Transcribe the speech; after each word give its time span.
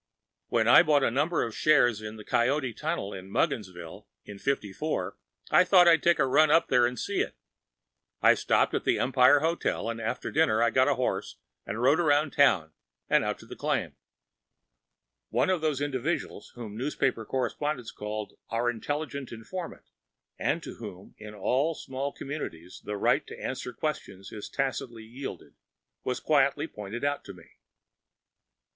When 0.47 0.67
I 0.67 0.81
bought 0.81 1.03
a 1.03 1.11
number 1.11 1.43
of 1.43 1.55
shares 1.55 2.01
in 2.01 2.15
the 2.15 2.25
Coyote 2.25 2.73
Tunnel 2.73 3.13
at 3.13 3.23
Mugginsville, 3.23 4.07
in 4.25 4.39
’54, 4.39 5.15
I 5.51 5.63
thought 5.63 5.87
I’d 5.87 6.01
take 6.01 6.17
a 6.17 6.25
run 6.25 6.49
up 6.49 6.69
there 6.69 6.87
and 6.87 6.97
see 6.97 7.19
it. 7.19 7.35
I 8.19 8.33
stopped 8.33 8.73
at 8.73 8.83
the 8.83 8.97
Empire 8.97 9.41
Hotel, 9.41 9.87
and 9.91 10.01
after 10.01 10.31
dinner 10.31 10.59
I 10.63 10.71
got 10.71 10.87
a 10.87 10.95
horse 10.95 11.35
and 11.67 11.79
rode 11.83 11.99
round 11.99 12.31
the 12.31 12.35
town 12.35 12.73
and 13.11 13.23
out 13.23 13.37
to 13.41 13.45
the 13.45 13.55
claim. 13.55 13.95
One 15.29 15.51
of 15.51 15.61
those 15.61 15.81
individuals 15.81 16.51
whom 16.55 16.75
newspaper 16.75 17.23
correspondents 17.23 17.91
call 17.91 18.39
“our 18.49 18.71
intelligent 18.71 19.31
informant,‚ÄĚ 19.31 19.85
and 20.39 20.63
to 20.63 20.77
whom 20.77 21.13
in 21.19 21.35
all 21.35 21.75
small 21.75 22.11
communities 22.11 22.81
the 22.83 22.97
right 22.97 23.29
of 23.29 23.37
answering 23.37 23.75
questions 23.75 24.31
is 24.31 24.49
tacitly 24.49 25.03
yielded, 25.03 25.53
was 26.03 26.19
quietly 26.19 26.65
pointed 26.65 27.03
out 27.05 27.23
to 27.25 27.35
me. 27.35 27.45